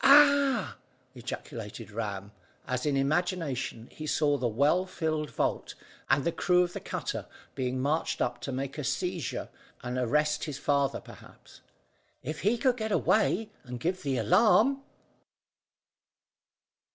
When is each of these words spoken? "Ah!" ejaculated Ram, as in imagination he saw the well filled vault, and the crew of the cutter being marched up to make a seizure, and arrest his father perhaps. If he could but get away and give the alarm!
"Ah!" 0.03 0.77
ejaculated 1.13 1.91
Ram, 1.91 2.31
as 2.67 2.87
in 2.87 2.97
imagination 2.97 3.87
he 3.91 4.07
saw 4.07 4.35
the 4.35 4.47
well 4.47 4.87
filled 4.87 5.29
vault, 5.29 5.75
and 6.09 6.23
the 6.23 6.31
crew 6.31 6.63
of 6.63 6.73
the 6.73 6.79
cutter 6.79 7.27
being 7.53 7.79
marched 7.79 8.19
up 8.19 8.41
to 8.41 8.51
make 8.51 8.79
a 8.79 8.83
seizure, 8.83 9.47
and 9.83 9.99
arrest 9.99 10.45
his 10.45 10.57
father 10.57 10.99
perhaps. 11.01 11.61
If 12.23 12.41
he 12.41 12.57
could 12.57 12.71
but 12.77 12.77
get 12.77 12.91
away 12.91 13.51
and 13.63 13.79
give 13.79 14.01
the 14.01 14.17
alarm! 14.17 14.81